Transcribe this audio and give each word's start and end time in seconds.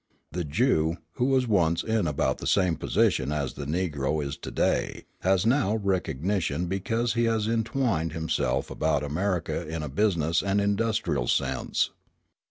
The 0.31 0.43
Jew, 0.43 0.97
who 1.17 1.25
was 1.25 1.47
once 1.47 1.83
in 1.83 2.07
about 2.07 2.39
the 2.39 2.47
same 2.47 2.75
position 2.75 3.29
that 3.29 3.53
the 3.53 3.67
Negro 3.67 4.25
is 4.25 4.35
to 4.37 4.49
day, 4.49 5.05
has 5.19 5.45
now 5.45 5.75
recognition, 5.75 6.65
because 6.65 7.13
he 7.13 7.25
has 7.25 7.47
entwined 7.47 8.11
himself 8.13 8.71
about 8.71 9.03
America 9.03 9.63
in 9.67 9.83
a 9.83 9.89
business 9.89 10.41
and 10.41 10.59
industrial 10.59 11.27
sense. 11.27 11.91